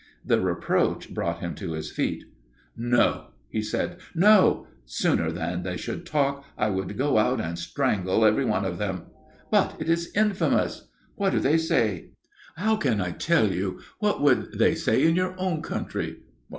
[0.25, 2.23] The reproach brought him to his feet.
[2.75, 3.27] "No,"
[3.61, 4.19] said he.
[4.19, 4.65] "No.
[4.83, 9.03] Sooner than they should talk, I would go out and strangle every one of them.
[9.51, 10.87] But it is infamous.
[11.13, 12.13] What do they say?"
[12.55, 13.79] "How can I tell you?
[13.99, 16.21] What would they say in your own country?"